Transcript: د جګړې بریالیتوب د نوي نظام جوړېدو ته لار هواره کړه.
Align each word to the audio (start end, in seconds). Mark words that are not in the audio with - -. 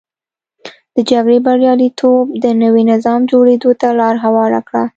د 0.95 0.97
جګړې 1.11 1.37
بریالیتوب 1.47 2.25
د 2.43 2.45
نوي 2.63 2.83
نظام 2.91 3.21
جوړېدو 3.31 3.71
ته 3.81 3.87
لار 3.99 4.15
هواره 4.25 4.59
کړه. 4.67 4.83